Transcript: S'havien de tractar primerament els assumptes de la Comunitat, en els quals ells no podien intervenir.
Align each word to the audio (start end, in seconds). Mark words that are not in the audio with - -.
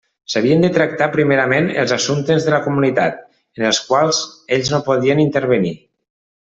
S'havien 0.33 0.63
de 0.65 0.69
tractar 0.77 1.07
primerament 1.15 1.67
els 1.83 1.93
assumptes 1.97 2.49
de 2.49 2.55
la 2.55 2.61
Comunitat, 2.65 3.21
en 3.61 3.69
els 3.71 3.83
quals 3.93 4.23
ells 4.59 4.75
no 4.77 4.85
podien 4.93 5.27
intervenir. 5.31 5.77